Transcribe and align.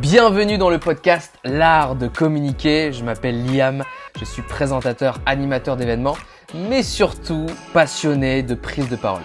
Bienvenue 0.00 0.56
dans 0.56 0.70
le 0.70 0.78
podcast 0.78 1.34
L'art 1.44 1.96
de 1.96 2.08
communiquer. 2.08 2.94
Je 2.94 3.04
m'appelle 3.04 3.44
Liam, 3.44 3.84
je 4.18 4.24
suis 4.24 4.40
présentateur, 4.40 5.18
animateur 5.26 5.76
d'événements, 5.76 6.16
mais 6.54 6.82
surtout 6.82 7.44
passionné 7.74 8.42
de 8.42 8.54
prise 8.54 8.88
de 8.88 8.96
parole. 8.96 9.20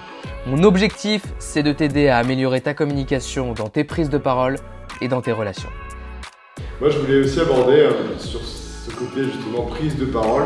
Mon 0.46 0.64
objectif, 0.64 1.24
c'est 1.40 1.64
de 1.64 1.72
t'aider 1.72 2.10
à 2.10 2.18
améliorer 2.18 2.60
ta 2.60 2.74
communication 2.74 3.54
dans 3.54 3.70
tes 3.70 3.86
prises 3.86 4.10
de 4.10 4.18
parole 4.18 4.58
et 5.00 5.08
dans 5.08 5.22
tes 5.22 5.32
relations. 5.32 5.70
Moi, 6.82 6.90
je 6.90 6.98
voulais 6.98 7.20
aussi 7.20 7.40
aborder 7.40 7.80
euh, 7.80 8.20
sur 8.20 8.42
ce 8.44 8.92
côté 8.92 9.24
justement 9.24 9.62
prise 9.68 9.96
de 9.96 10.06
parole. 10.06 10.44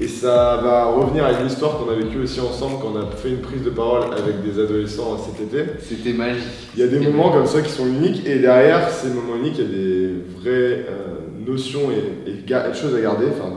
Et 0.00 0.08
ça 0.08 0.60
va 0.62 0.86
revenir 0.86 1.24
à 1.24 1.32
une 1.32 1.46
histoire 1.46 1.78
qu'on 1.78 1.90
a 1.90 1.94
vécue 1.94 2.18
aussi 2.18 2.40
ensemble 2.40 2.76
quand 2.80 2.92
on 2.94 3.00
a 3.00 3.16
fait 3.16 3.28
une 3.28 3.40
prise 3.40 3.62
de 3.62 3.70
parole 3.70 4.04
avec 4.14 4.42
des 4.42 4.60
adolescents 4.60 5.18
cet 5.18 5.40
été. 5.40 5.70
C'était 5.80 6.12
magique. 6.12 6.42
Il 6.74 6.80
y 6.80 6.82
a 6.82 6.88
des 6.88 6.98
moments 6.98 7.30
comme 7.30 7.46
ça 7.46 7.60
qui 7.60 7.70
sont 7.70 7.86
uniques 7.86 8.26
et 8.26 8.38
derrière 8.38 8.90
ces 8.90 9.08
moments 9.08 9.36
uniques, 9.36 9.58
il 9.58 9.64
y 9.64 9.66
a 9.66 9.70
des 9.70 10.14
vraies 10.38 10.86
euh, 10.88 11.46
notions 11.46 11.90
et, 11.90 12.30
et, 12.30 12.74
choses 12.74 12.94
à 12.96 13.00
garder, 13.00 13.26
enfin 13.32 13.52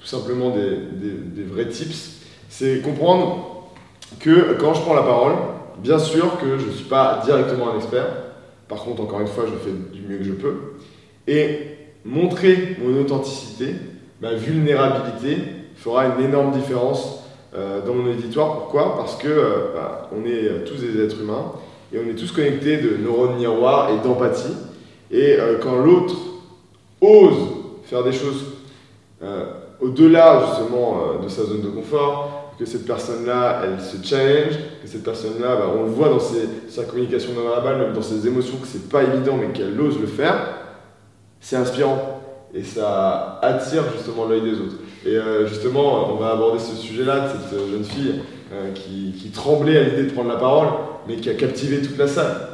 tout 0.00 0.06
simplement 0.06 0.50
des, 0.50 0.70
des, 0.70 1.42
des 1.42 1.42
vrais 1.42 1.68
tips. 1.68 2.20
C'est 2.48 2.80
comprendre 2.80 3.70
que 4.20 4.54
quand 4.58 4.74
je 4.74 4.80
prends 4.82 4.94
la 4.94 5.02
parole, 5.02 5.34
bien 5.82 5.98
sûr 5.98 6.38
que 6.38 6.58
je 6.58 6.66
ne 6.66 6.70
suis 6.70 6.84
pas 6.84 7.22
directement 7.24 7.72
un 7.72 7.76
expert. 7.76 8.06
Par 8.68 8.84
contre, 8.84 9.02
encore 9.02 9.20
une 9.20 9.26
fois, 9.26 9.44
je 9.46 9.68
fais 9.68 9.74
du 9.92 10.02
mieux 10.06 10.18
que 10.18 10.24
je 10.24 10.32
peux. 10.32 10.54
Et 11.26 11.58
montrer 12.04 12.76
mon 12.82 12.98
authenticité, 13.00 13.74
ma 14.20 14.34
vulnérabilité, 14.34 15.38
fera 15.82 16.06
une 16.06 16.24
énorme 16.24 16.52
différence 16.52 17.24
euh, 17.54 17.84
dans 17.84 17.94
mon 17.94 18.10
auditoire. 18.10 18.54
Pourquoi? 18.54 18.96
Parce 18.96 19.16
que 19.16 19.28
euh, 19.28 19.74
bah, 19.74 20.08
on 20.16 20.24
est 20.24 20.44
euh, 20.44 20.64
tous 20.64 20.76
des 20.76 21.02
êtres 21.02 21.20
humains 21.20 21.52
et 21.92 21.98
on 21.98 22.08
est 22.08 22.14
tous 22.14 22.30
connectés 22.30 22.78
de 22.78 22.96
neurones 22.96 23.36
miroirs 23.36 23.90
et 23.90 24.06
d'empathie. 24.06 24.54
Et 25.10 25.36
quand 25.62 25.76
l'autre 25.76 26.14
ose 27.02 27.34
faire 27.84 28.02
des 28.02 28.12
choses 28.12 28.46
au-delà 29.78 30.42
justement 30.46 31.18
de 31.22 31.28
sa 31.28 31.44
zone 31.44 31.60
de 31.60 31.68
confort, 31.68 32.54
que 32.58 32.64
cette 32.64 32.86
personne-là, 32.86 33.60
elle 33.62 33.78
se 33.78 34.02
challenge, 34.02 34.54
que 34.80 34.88
cette 34.88 35.04
personne-là, 35.04 35.56
bah, 35.56 35.66
on 35.76 35.82
le 35.82 35.90
voit 35.90 36.08
dans 36.08 36.18
sa 36.18 36.84
communication 36.84 37.34
non 37.34 37.46
verbale, 37.46 37.76
même 37.76 37.92
dans 37.92 38.00
ses 38.00 38.26
émotions, 38.26 38.56
que 38.56 38.66
c'est 38.66 38.88
pas 38.88 39.02
évident, 39.02 39.36
mais 39.38 39.52
qu'elle 39.52 39.78
ose 39.78 40.00
le 40.00 40.06
faire, 40.06 40.54
c'est 41.40 41.56
inspirant 41.56 42.22
et 42.54 42.62
ça 42.62 43.38
attire 43.42 43.84
justement 43.94 44.26
l'œil 44.26 44.42
des 44.42 44.54
autres. 44.54 44.76
Et 45.04 45.16
euh, 45.16 45.46
justement, 45.48 46.12
on 46.12 46.16
va 46.16 46.32
aborder 46.32 46.60
ce 46.60 46.76
sujet-là 46.76 47.20
de 47.20 47.28
cette 47.28 47.58
euh, 47.58 47.72
jeune 47.72 47.84
fille 47.84 48.20
euh, 48.52 48.72
qui, 48.72 49.14
qui, 49.18 49.30
tremblait 49.30 49.78
à 49.78 49.82
l'idée 49.82 50.04
de 50.04 50.12
prendre 50.12 50.28
la 50.28 50.36
parole, 50.36 50.68
mais 51.08 51.16
qui 51.16 51.28
a 51.28 51.34
captivé 51.34 51.82
toute 51.82 51.98
la 51.98 52.06
salle. 52.06 52.48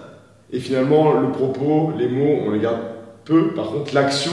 Et 0.51 0.59
finalement, 0.59 1.13
le 1.13 1.31
propos, 1.31 1.93
les 1.99 2.09
mots, 2.09 2.45
on 2.47 2.51
les 2.53 2.61
garde 2.61 2.79
peu. 3.27 3.49
Par 3.53 3.67
contre, 3.67 3.95
l'action, 3.95 4.33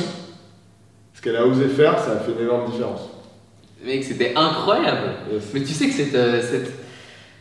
ce 1.13 1.21
qu'elle 1.21 1.35
a 1.35 1.45
osé 1.45 1.67
faire, 1.67 1.99
ça 1.99 2.13
a 2.13 2.17
fait 2.17 2.31
une 2.31 2.45
énorme 2.45 2.71
différence. 2.71 3.09
Mec, 3.85 4.03
c'était 4.05 4.33
incroyable. 4.35 5.11
Mais 5.53 5.59
tu 5.59 5.73
sais 5.73 5.87
que 5.87 5.93
cette, 5.93 6.11
cette, 6.41 6.71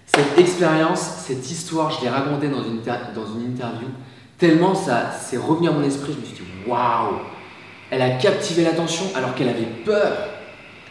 cette 0.07 0.39
expérience, 0.39 1.01
cette 1.01 1.49
histoire, 1.49 1.93
je 1.93 2.03
l'ai 2.03 2.11
racontée 2.11 2.49
dans 2.49 2.65
une, 2.65 2.81
dans 2.83 3.27
une 3.39 3.53
interview, 3.53 3.87
tellement 4.39 4.75
ça 4.75 5.13
s'est 5.13 5.37
revenu 5.37 5.69
à 5.69 5.73
mon 5.73 5.85
esprit, 5.85 6.13
je 6.13 6.21
me 6.21 6.25
suis 6.25 6.35
dit, 6.35 6.69
waouh 6.69 7.21
Elle 7.91 8.03
a 8.03 8.11
captivé 8.11 8.65
l'attention 8.65 9.07
alors 9.15 9.37
qu'elle 9.37 9.49
avait 9.49 9.69
peur 9.85 10.11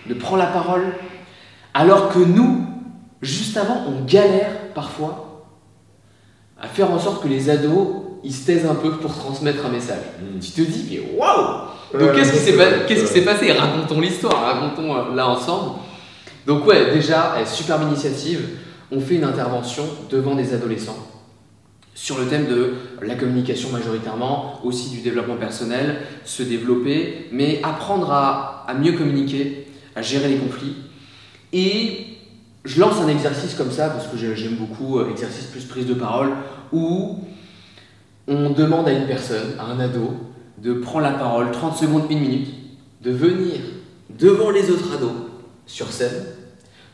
de 0.08 0.14
prendre 0.14 0.38
la 0.38 0.48
parole, 0.48 0.84
alors 1.74 2.10
que 2.10 2.20
nous, 2.20 2.66
juste 3.22 3.58
avant, 3.58 3.84
on 3.88 4.04
galère 4.06 4.52
parfois 4.74 5.46
à 6.60 6.68
faire 6.68 6.92
en 6.92 7.00
sorte 7.00 7.24
que 7.24 7.28
les 7.28 7.50
ados, 7.50 7.88
ils 8.24 8.34
se 8.34 8.46
taisent 8.46 8.66
un 8.66 8.76
peu 8.76 8.92
pour 8.92 9.14
transmettre 9.14 9.66
un 9.66 9.70
message. 9.70 10.04
Hmm. 10.20 10.40
Tu 10.40 10.52
te 10.52 10.62
dis, 10.62 10.88
mais 10.90 11.18
waouh 11.18 11.68
Donc 12.00 12.16
qu'est-ce 12.16 12.32
qui 12.32 13.08
s'est 13.08 13.22
passé? 13.26 13.52
Racontons 13.52 14.00
l'histoire, 14.00 14.42
racontons 14.42 14.96
euh, 14.96 15.16
là 15.16 15.28
ensemble. 15.28 15.80
Donc 16.46 16.66
ouais, 16.66 16.94
déjà, 16.94 17.36
superbe 17.46 17.84
initiative, 17.84 18.48
on 18.92 19.00
fait 19.00 19.16
une 19.16 19.24
intervention 19.24 19.84
devant 20.10 20.36
des 20.36 20.54
adolescents 20.54 20.98
sur 21.96 22.18
le 22.18 22.26
thème 22.26 22.48
de 22.48 22.74
la 23.02 23.16
communication 23.16 23.70
majoritairement, 23.70 24.60
aussi 24.64 24.90
du 24.90 25.02
développement 25.02 25.36
personnel, 25.36 25.98
se 26.26 26.44
développer, 26.44 27.30
mais 27.32 27.60
apprendre 27.64 28.12
à, 28.12 28.66
à 28.68 28.74
mieux 28.74 28.94
communiquer, 28.94 29.68
à 29.96 30.02
gérer 30.02 30.30
les 30.30 30.38
conflits. 30.38 30.76
Et 31.52 32.08
je 32.66 32.80
lance 32.80 33.00
un 33.02 33.08
exercice 33.08 33.56
comme 33.56 33.72
ça, 33.72 33.90
parce 33.90 34.08
que 34.08 34.18
j'aime 34.18 34.56
beaucoup, 34.56 35.00
euh, 35.00 35.10
exercice 35.10 35.46
plus 35.46 35.66
prise 35.66 35.86
de 35.86 35.94
parole, 35.94 36.32
où 36.72 37.20
on 38.28 38.50
demande 38.52 38.88
à 38.88 38.94
une 38.94 39.06
personne, 39.06 39.56
à 39.60 39.66
un 39.66 39.80
ado, 39.80 40.14
de 40.58 40.74
prendre 40.74 41.06
la 41.06 41.12
parole 41.12 41.52
30 41.52 41.78
secondes, 41.78 42.04
une 42.10 42.20
minute, 42.20 42.54
de 43.02 43.12
venir 43.12 43.60
devant 44.10 44.50
les 44.50 44.70
autres 44.70 44.94
ados 44.94 45.12
sur 45.66 45.92
scène 45.92 46.24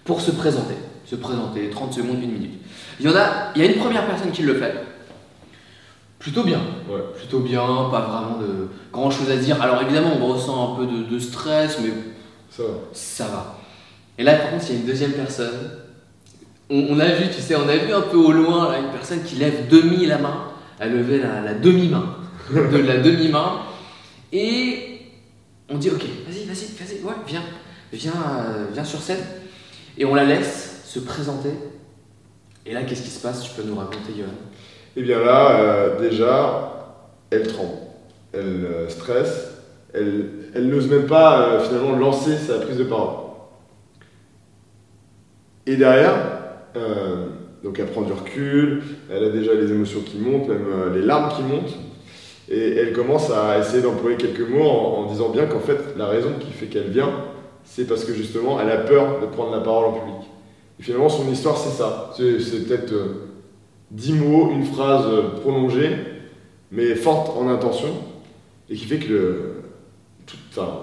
pour 0.03 0.21
se 0.21 0.31
présenter. 0.31 0.75
Se 1.05 1.15
présenter 1.15 1.69
30 1.69 1.93
secondes, 1.93 2.21
une 2.21 2.31
minute. 2.31 2.59
Il 2.99 3.05
y 3.05 3.09
en 3.09 3.15
a, 3.15 3.51
il 3.55 3.61
y 3.63 3.65
a 3.65 3.71
une 3.71 3.79
première 3.79 4.05
personne 4.07 4.31
qui 4.31 4.43
le 4.43 4.55
fait. 4.55 4.73
Plutôt 6.17 6.43
bien. 6.43 6.59
Plutôt 7.17 7.39
bien, 7.39 7.61
pas 7.91 8.01
vraiment 8.01 8.39
de 8.39 8.67
grand 8.91 9.09
chose 9.09 9.29
à 9.31 9.37
dire. 9.37 9.61
Alors 9.61 9.81
évidemment, 9.81 10.11
on 10.19 10.33
ressent 10.33 10.73
un 10.73 10.75
peu 10.77 10.85
de, 10.85 11.03
de 11.03 11.19
stress, 11.19 11.79
mais 11.81 11.91
ça 12.49 12.63
va. 12.63 12.69
Ça 12.93 13.25
va. 13.25 13.59
Et 14.17 14.23
là, 14.23 14.35
par 14.35 14.51
contre, 14.51 14.65
il 14.69 14.73
y 14.73 14.77
a 14.77 14.81
une 14.81 14.87
deuxième 14.87 15.13
personne. 15.13 15.71
On, 16.69 16.99
a 16.99 17.07
vu, 17.07 17.29
tu 17.33 17.41
sais, 17.41 17.55
on 17.55 17.67
a 17.67 17.77
vu 17.77 17.91
un 17.93 18.01
peu 18.01 18.17
au 18.17 18.31
loin 18.31 18.77
une 18.77 18.91
personne 18.91 19.23
qui 19.23 19.35
lève 19.35 19.67
demi 19.69 20.05
la 20.05 20.17
main. 20.17 20.51
Elle 20.79 20.93
levait 20.93 21.19
la, 21.19 21.53
demi-main. 21.53 22.15
de 22.53 22.77
la 22.77 22.97
demi-main. 22.97 23.61
Et 24.31 25.01
on 25.69 25.77
dit, 25.77 25.89
ok, 25.89 26.03
vas-y, 26.27 26.45
vas-y, 26.45 26.65
vas-y, 26.77 27.03
ouais, 27.03 27.13
viens, 27.27 27.43
viens, 27.91 28.13
euh, 28.13 28.65
viens 28.71 28.83
sur 28.83 28.99
scène. 28.99 29.23
Et 29.97 30.05
on 30.05 30.13
la 30.13 30.25
laisse 30.25 30.81
se 30.85 30.99
présenter. 30.99 31.51
Et 32.65 32.73
là, 32.73 32.83
qu'est-ce 32.83 33.01
qui 33.01 33.09
se 33.09 33.21
passe? 33.21 33.41
Tu 33.41 33.51
peux 33.51 33.67
nous 33.67 33.75
raconter, 33.75 34.13
Johan 34.15 34.27
Eh 34.95 35.01
bien 35.01 35.19
là, 35.19 35.59
euh, 35.59 35.99
déjà, 35.99 36.97
elle 37.31 37.47
tremble. 37.47 37.77
Elle 38.33 38.65
euh, 38.65 38.89
stresse 38.89 39.48
elle, 39.93 40.67
n'ose 40.67 40.87
même 40.87 41.05
pas 41.05 41.41
euh, 41.41 41.59
finalement 41.59 41.95
lancer 41.95 42.37
sa 42.37 42.59
prise 42.59 42.77
de 42.77 42.83
parole. 42.83 43.15
Et 45.65 45.75
derrière, 45.75 46.15
euh, 46.75 47.27
donc 47.63 47.79
elle 47.79 47.87
prend 47.87 48.01
du 48.01 48.13
recul, 48.13 48.81
elle 49.11 49.23
a 49.23 49.29
déjà 49.29 49.53
les 49.53 49.71
émotions 49.71 50.01
qui 50.01 50.17
montent, 50.17 50.47
même 50.47 50.65
euh, 50.71 50.93
les 50.93 51.01
larmes 51.01 51.35
qui 51.35 51.43
montent, 51.43 51.75
et 52.49 52.75
elle 52.77 52.93
commence 52.93 53.29
à 53.29 53.59
essayer 53.59 53.81
d'employer 53.81 54.17
quelques 54.17 54.47
mots 54.47 54.67
en, 54.67 55.05
disant 55.05 55.29
bien 55.29 55.45
qu'en 55.45 55.59
fait 55.59 55.77
la 55.97 56.07
raison 56.07 56.29
qui 56.39 56.51
fait 56.51 56.65
qu'elle 56.65 56.89
vient, 56.89 57.11
c'est 57.63 57.87
parce 57.87 58.05
que 58.05 58.13
justement 58.13 58.59
elle 58.59 58.71
a 58.71 58.77
peur 58.77 59.19
de 59.21 59.27
prendre 59.27 59.51
la 59.51 59.59
parole 59.59 59.85
en 59.85 59.91
public. 59.91 60.29
Et 60.79 60.83
finalement 60.83 61.09
son 61.09 61.29
histoire 61.31 61.57
c'est 61.57 61.69
ça, 61.77 62.11
c'est 62.17 62.67
peut-être 62.67 62.93
dix 63.91 64.13
mots, 64.13 64.49
une 64.51 64.65
phrase 64.65 65.05
prolongée, 65.41 65.91
mais 66.71 66.95
forte 66.95 67.37
en 67.37 67.49
intention, 67.49 67.89
et 68.69 68.75
qui 68.75 68.85
fait 68.85 68.97
que 68.97 69.58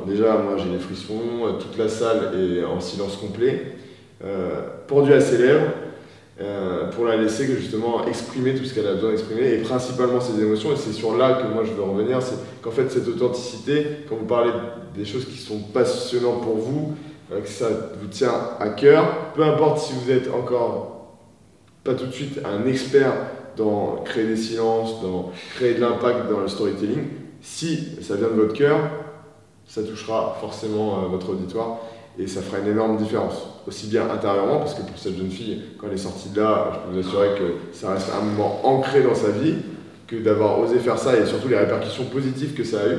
déjà, 0.07 0.37
moi 0.39 0.57
j'ai 0.57 0.71
les 0.71 0.79
frissons, 0.79 1.21
euh, 1.45 1.53
toute 1.53 1.77
la 1.79 1.89
salle 1.89 2.33
est 2.39 2.65
en 2.65 2.81
silence 2.81 3.17
complet, 3.17 3.77
euh, 4.25 4.61
pendue 4.87 5.13
à 5.13 5.21
ses 5.21 5.39
lèvres, 5.39 5.71
euh, 6.41 6.91
pour 6.91 7.07
la 7.07 7.17
laisser 7.17 7.47
justement 7.47 8.07
exprimer 8.07 8.55
tout 8.55 8.65
ce 8.65 8.75
qu'elle 8.75 8.87
a 8.87 8.95
besoin 8.95 9.11
d'exprimer 9.11 9.55
et 9.55 9.59
principalement 9.59 10.21
ses 10.21 10.41
émotions. 10.41 10.73
Et 10.73 10.77
c'est 10.77 10.93
sur 10.93 11.17
là 11.17 11.43
que 11.43 11.53
moi 11.53 11.65
je 11.65 11.73
veux 11.73 11.83
revenir, 11.83 12.23
c'est 12.23 12.37
qu'en 12.63 12.71
fait 12.71 12.91
cette 12.91 13.09
authenticité, 13.09 13.87
quand 14.09 14.17
vous 14.17 14.27
parlez 14.27 14.53
des 14.95 15.05
choses 15.05 15.27
qui 15.27 15.39
sont 15.39 15.61
passionnantes 15.73 16.43
pour 16.43 16.57
vous, 16.57 16.95
que 17.31 17.49
ça 17.49 17.69
vous 18.01 18.07
tient 18.07 18.35
à 18.61 18.69
cœur, 18.69 19.33
peu 19.35 19.43
importe 19.43 19.79
si 19.79 19.93
vous 19.95 20.11
êtes 20.11 20.33
encore 20.33 21.17
pas 21.83 21.95
tout 21.95 22.07
de 22.07 22.13
suite 22.13 22.41
un 22.45 22.67
expert 22.69 23.13
dans 23.57 24.03
créer 24.05 24.27
des 24.27 24.37
silences, 24.37 25.03
dans 25.03 25.33
créer 25.55 25.75
de 25.75 25.81
l'impact 25.81 26.31
dans 26.31 26.41
le 26.41 26.49
storytelling, 26.49 27.05
si 27.41 27.97
ça 28.03 28.17
vient 28.17 28.29
de 28.29 28.35
votre 28.35 28.53
cœur, 28.53 28.79
ça 29.67 29.83
touchera 29.83 30.37
forcément 30.41 31.05
euh, 31.05 31.09
votre 31.09 31.31
auditoire 31.31 31.79
et 32.19 32.27
ça 32.27 32.41
fera 32.41 32.61
une 32.61 32.69
énorme 32.69 32.97
différence. 32.97 33.47
Aussi 33.67 33.89
bien 33.89 34.09
intérieurement, 34.11 34.59
parce 34.59 34.75
que 34.75 34.83
pour 34.83 34.97
cette 34.97 35.17
jeune 35.17 35.31
fille, 35.31 35.61
quand 35.79 35.89
elle 35.89 35.95
est 35.95 35.99
sortie 35.99 36.31
de 36.31 36.41
là, 36.41 36.73
je 36.73 36.79
peux 36.79 37.01
vous 37.01 37.07
assurer 37.07 37.29
que 37.39 37.77
ça 37.77 37.93
reste 37.93 38.11
un 38.19 38.25
moment 38.25 38.61
ancré 38.65 39.03
dans 39.03 39.15
sa 39.15 39.31
vie, 39.31 39.55
que 40.07 40.17
d'avoir 40.17 40.59
osé 40.61 40.79
faire 40.79 40.99
ça 40.99 41.19
et 41.19 41.27
surtout 41.27 41.49
les 41.49 41.59
répercussions 41.59 42.05
positives 42.05 42.55
que 42.55 42.65
ça 42.65 42.81
a 42.81 42.89
eu, 42.89 42.99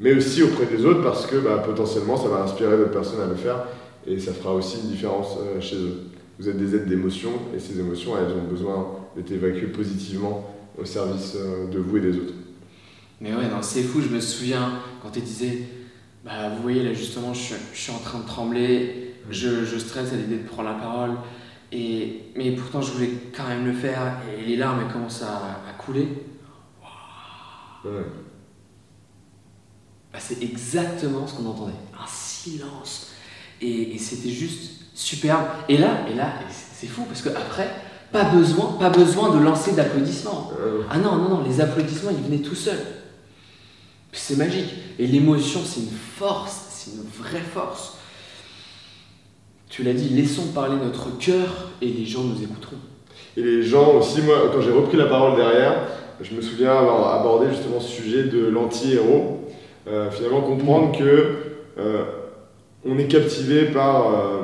mais 0.00 0.14
aussi 0.14 0.42
auprès 0.42 0.66
des 0.66 0.84
autres 0.84 1.02
parce 1.02 1.26
que 1.26 1.36
bah, 1.36 1.62
potentiellement 1.64 2.16
ça 2.16 2.28
va 2.28 2.42
inspirer 2.42 2.76
d'autres 2.76 2.90
personnes 2.90 3.20
à 3.20 3.26
le 3.26 3.36
faire 3.36 3.64
et 4.06 4.18
ça 4.18 4.32
fera 4.32 4.52
aussi 4.52 4.78
une 4.82 4.90
différence 4.90 5.36
euh, 5.38 5.60
chez 5.60 5.76
eux. 5.76 6.00
Vous 6.38 6.48
êtes 6.48 6.58
des 6.58 6.74
êtres 6.74 6.86
d'émotions 6.86 7.32
et 7.54 7.60
ces 7.60 7.78
émotions, 7.78 8.12
elles 8.18 8.34
ont 8.34 8.50
besoin 8.50 8.88
d'être 9.14 9.30
évacuées 9.30 9.68
positivement 9.68 10.52
au 10.76 10.84
service 10.84 11.36
euh, 11.36 11.68
de 11.68 11.78
vous 11.78 11.98
et 11.98 12.00
des 12.00 12.16
autres. 12.16 12.34
Mais 13.22 13.32
ouais, 13.32 13.46
non, 13.48 13.62
c'est 13.62 13.84
fou, 13.84 14.02
je 14.02 14.08
me 14.08 14.20
souviens 14.20 14.80
quand 15.00 15.10
tu 15.10 15.20
disais, 15.20 15.62
bah 16.24 16.48
vous 16.48 16.60
voyez 16.60 16.82
là 16.82 16.92
justement, 16.92 17.32
je, 17.32 17.54
suis 17.72 17.92
en 17.92 17.98
train 17.98 18.18
de 18.18 18.26
trembler, 18.26 19.14
je, 19.30 19.64
je 19.64 19.78
stresse 19.78 20.12
à 20.12 20.16
l'idée 20.16 20.38
de 20.38 20.48
prendre 20.48 20.68
la 20.68 20.74
parole, 20.74 21.12
et, 21.70 22.24
mais 22.34 22.50
pourtant 22.50 22.82
je 22.82 22.90
voulais 22.90 23.12
quand 23.34 23.46
même 23.46 23.64
le 23.64 23.72
faire, 23.72 24.18
et 24.36 24.44
les 24.44 24.56
larmes 24.56 24.80
elles 24.84 24.92
commencent 24.92 25.22
à, 25.22 25.72
couler. 25.78 26.08
Ouais. 27.84 27.90
Bah, 30.12 30.18
c'est 30.18 30.42
exactement 30.42 31.24
ce 31.28 31.34
qu'on 31.34 31.46
entendait. 31.46 31.72
Un 31.94 32.06
silence. 32.08 33.12
Et, 33.60 33.94
et 33.94 33.98
c'était 33.98 34.30
juste 34.30 34.82
superbe. 34.94 35.46
Et 35.68 35.78
là, 35.78 36.06
et 36.10 36.14
là, 36.14 36.34
c'est 36.50 36.86
fou 36.88 37.04
parce 37.04 37.22
qu'après, 37.22 37.70
pas 38.10 38.24
besoin, 38.24 38.76
pas 38.78 38.90
besoin 38.90 39.34
de 39.34 39.42
lancer 39.42 39.72
d'applaudissements. 39.72 40.50
Euh, 40.60 40.82
Ah 40.90 40.98
non, 40.98 41.16
non, 41.16 41.28
non, 41.28 41.44
les 41.44 41.60
applaudissements, 41.60 42.10
ils 42.10 42.24
venaient 42.24 42.42
tout 42.42 42.54
seuls. 42.54 42.78
C'est 44.12 44.36
magique. 44.36 44.74
Et 44.98 45.06
l'émotion, 45.06 45.60
c'est 45.64 45.80
une 45.80 45.86
force, 45.86 46.66
c'est 46.68 46.92
une 46.92 47.08
vraie 47.08 47.40
force. 47.40 47.96
Tu 49.70 49.82
l'as 49.82 49.94
dit, 49.94 50.10
laissons 50.10 50.48
parler 50.54 50.76
notre 50.76 51.16
cœur 51.18 51.70
et 51.80 51.86
les 51.86 52.04
gens 52.04 52.22
nous 52.22 52.42
écouteront. 52.42 52.76
Et 53.38 53.42
les 53.42 53.62
gens 53.62 53.94
aussi, 53.96 54.20
moi, 54.20 54.50
quand 54.52 54.60
j'ai 54.60 54.70
repris 54.70 54.98
la 54.98 55.06
parole 55.06 55.36
derrière, 55.36 55.88
je 56.20 56.34
me 56.34 56.42
souviens 56.42 56.72
avoir 56.72 57.18
abordé 57.18 57.46
justement 57.50 57.80
ce 57.80 57.88
sujet 57.88 58.24
de 58.24 58.46
l'anti-héros. 58.46 59.48
Euh, 59.88 60.10
finalement, 60.10 60.42
comprendre 60.42 60.96
que 60.96 61.36
euh, 61.78 62.04
on 62.84 62.98
est 62.98 63.08
captivé 63.08 63.64
par, 63.64 64.08
euh, 64.08 64.42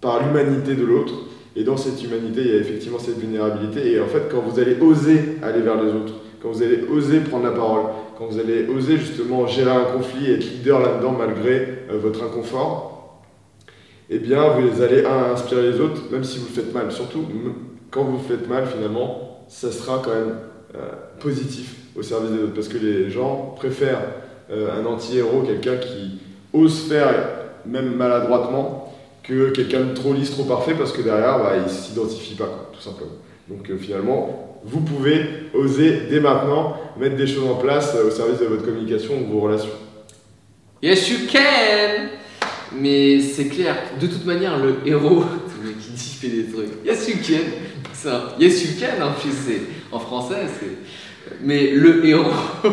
par 0.00 0.26
l'humanité 0.26 0.74
de 0.74 0.84
l'autre. 0.84 1.12
Et 1.54 1.62
dans 1.62 1.76
cette 1.76 2.02
humanité, 2.02 2.40
il 2.40 2.50
y 2.50 2.54
a 2.54 2.60
effectivement 2.60 2.98
cette 2.98 3.18
vulnérabilité. 3.18 3.92
Et 3.92 4.00
en 4.00 4.06
fait, 4.06 4.28
quand 4.30 4.40
vous 4.40 4.58
allez 4.58 4.76
oser 4.80 5.36
aller 5.42 5.60
vers 5.60 5.80
les 5.80 5.92
autres, 5.92 6.14
quand 6.42 6.50
vous 6.50 6.62
allez 6.62 6.80
oser 6.90 7.20
prendre 7.20 7.44
la 7.44 7.52
parole, 7.52 7.84
quand 8.16 8.26
vous 8.26 8.38
allez 8.38 8.66
oser 8.68 8.96
justement 8.96 9.46
gérer 9.46 9.70
un 9.70 9.84
conflit 9.84 10.30
et 10.30 10.34
être 10.34 10.44
leader 10.44 10.80
là-dedans 10.80 11.12
malgré 11.12 11.84
euh, 11.90 11.98
votre 11.98 12.22
inconfort, 12.22 13.22
eh 14.10 14.18
bien, 14.18 14.48
vous 14.48 14.82
allez 14.82 15.04
inspirer 15.04 15.72
les 15.72 15.80
autres, 15.80 16.02
même 16.12 16.24
si 16.24 16.38
vous 16.38 16.46
le 16.46 16.52
faites 16.52 16.74
mal. 16.74 16.92
Surtout, 16.92 17.24
quand 17.90 18.04
vous 18.04 18.18
le 18.18 18.36
faites 18.36 18.48
mal, 18.48 18.66
finalement, 18.66 19.44
ça 19.48 19.72
sera 19.72 20.02
quand 20.04 20.10
même 20.10 20.36
euh, 20.74 20.90
positif 21.20 21.76
au 21.96 22.02
service 22.02 22.30
des 22.30 22.42
autres. 22.42 22.54
Parce 22.54 22.68
que 22.68 22.76
les 22.76 23.10
gens 23.10 23.54
préfèrent 23.56 24.02
euh, 24.50 24.78
un 24.78 24.84
anti-héros, 24.84 25.42
quelqu'un 25.42 25.76
qui 25.76 26.18
ose 26.52 26.86
faire, 26.86 27.14
même 27.66 27.94
maladroitement, 27.94 28.92
que 29.22 29.50
quelqu'un 29.50 29.84
de 29.84 29.94
trop 29.94 30.12
lisse, 30.12 30.32
trop 30.32 30.44
parfait, 30.44 30.74
parce 30.74 30.92
que 30.92 31.00
derrière, 31.00 31.38
bah, 31.38 31.52
il 31.56 31.62
ne 31.62 31.68
s'identifie 31.68 32.34
pas, 32.34 32.68
tout 32.74 32.80
simplement. 32.80 33.12
Donc 33.48 33.68
euh, 33.70 33.76
finalement, 33.78 34.60
vous 34.64 34.80
pouvez 34.80 35.20
oser 35.52 36.02
dès 36.10 36.20
maintenant 36.20 36.76
mettre 36.98 37.16
des 37.16 37.26
choses 37.26 37.48
en 37.48 37.56
place 37.56 37.92
euh, 37.96 38.08
au 38.08 38.10
service 38.10 38.40
de 38.40 38.46
votre 38.46 38.64
communication 38.64 39.14
ou 39.18 39.24
de 39.26 39.32
vos 39.32 39.40
relations. 39.40 39.70
Yes, 40.82 41.08
you 41.10 41.16
can 41.30 42.08
Mais 42.78 43.20
c'est 43.20 43.48
clair, 43.48 43.76
de 44.00 44.06
toute 44.06 44.24
manière, 44.26 44.58
le 44.58 44.76
héros, 44.86 45.24
le 45.62 45.68
mec 45.68 45.78
qui 45.78 45.90
dit 45.92 46.16
fait 46.20 46.28
des 46.28 46.44
trucs. 46.46 46.84
Yes, 46.84 47.08
you 47.08 47.14
can 47.26 47.44
C'est 47.92 48.08
un- 48.08 48.30
Yes, 48.38 48.62
you 48.64 48.70
can, 48.80 49.02
en 49.06 49.12
plus, 49.12 49.30
c'est. 49.46 49.60
En 49.92 49.98
français, 49.98 50.46
c'est. 50.60 51.36
Mais 51.42 51.70
le 51.72 52.04
héros. 52.06 52.30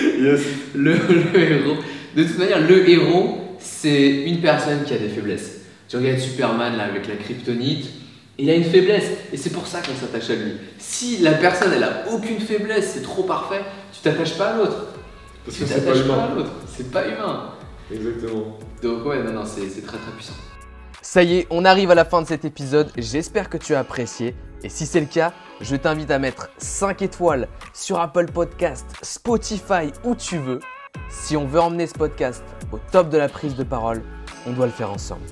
Yes. 0.00 0.40
Le, 0.76 0.92
le 1.34 1.38
héros. 1.40 1.76
De 2.16 2.22
toute 2.22 2.38
manière, 2.38 2.60
le 2.66 2.88
héros, 2.88 3.56
c'est 3.58 4.22
une 4.22 4.40
personne 4.40 4.84
qui 4.86 4.94
a 4.94 4.96
des 4.96 5.08
faiblesses. 5.08 5.62
Tu 5.88 5.96
regardes 5.96 6.20
Superman 6.20 6.76
là, 6.76 6.84
avec 6.84 7.08
la 7.08 7.16
kryptonite, 7.16 7.86
il 8.38 8.48
a 8.50 8.54
une 8.54 8.64
faiblesse 8.64 9.10
et 9.32 9.36
c'est 9.36 9.50
pour 9.50 9.66
ça 9.66 9.80
qu'on 9.80 9.94
s'attache 9.94 10.30
à 10.30 10.34
lui. 10.34 10.54
Si 10.78 11.18
la 11.18 11.32
personne 11.32 11.72
elle 11.74 11.84
a 11.84 12.04
aucune 12.10 12.40
faiblesse, 12.40 12.92
c'est 12.94 13.02
trop 13.02 13.22
parfait, 13.24 13.60
tu 13.92 14.00
t'attaches 14.00 14.36
pas 14.36 14.48
à 14.54 14.56
l'autre. 14.56 14.86
Parce 15.44 15.56
Tu 15.56 15.62
que 15.64 15.68
c'est 15.68 15.74
pas 15.84 15.92
t'attaches 15.92 16.06
pas 16.06 16.14
humain. 16.14 16.28
à 16.30 16.34
l'autre, 16.34 16.50
c'est 16.74 16.90
pas 16.90 17.06
humain. 17.06 17.50
Exactement. 17.92 18.58
Donc 18.82 19.04
ouais, 19.06 19.22
non, 19.22 19.32
non, 19.32 19.44
c'est 19.44 19.68
c'est 19.68 19.82
très 19.82 19.98
très 19.98 20.10
puissant. 20.12 20.34
Ça 21.02 21.22
y 21.22 21.38
est, 21.38 21.46
on 21.50 21.64
arrive 21.64 21.90
à 21.90 21.94
la 21.94 22.04
fin 22.04 22.22
de 22.22 22.26
cet 22.26 22.44
épisode. 22.44 22.90
J'espère 22.96 23.50
que 23.50 23.58
tu 23.58 23.74
as 23.74 23.80
apprécié. 23.80 24.34
Et 24.64 24.68
si 24.68 24.86
c'est 24.86 25.00
le 25.00 25.06
cas, 25.06 25.32
je 25.60 25.74
t'invite 25.74 26.10
à 26.12 26.20
mettre 26.20 26.48
5 26.58 27.02
étoiles 27.02 27.48
sur 27.74 27.98
Apple 28.00 28.26
Podcast, 28.32 28.86
Spotify, 29.02 29.90
où 30.04 30.14
tu 30.14 30.38
veux. 30.38 30.60
Si 31.10 31.36
on 31.36 31.44
veut 31.46 31.60
emmener 31.60 31.88
ce 31.88 31.94
podcast 31.94 32.44
au 32.70 32.78
top 32.92 33.08
de 33.08 33.18
la 33.18 33.28
prise 33.28 33.56
de 33.56 33.64
parole, 33.64 34.02
on 34.46 34.52
doit 34.52 34.66
le 34.66 34.72
faire 34.72 34.92
ensemble. 34.92 35.22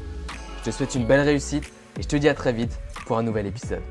Je 0.60 0.70
te 0.70 0.74
souhaite 0.76 0.94
une 0.96 1.06
belle 1.06 1.20
réussite 1.20 1.72
et 2.00 2.02
je 2.02 2.08
te 2.08 2.16
dis 2.16 2.30
à 2.30 2.34
très 2.34 2.54
vite 2.54 2.80
pour 3.04 3.18
un 3.18 3.22
nouvel 3.22 3.46
épisode. 3.46 3.82